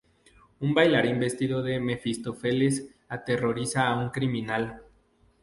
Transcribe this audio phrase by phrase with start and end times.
[0.61, 4.81] Un bailarín vestido de Mefistófeles aterroriza a un criminal.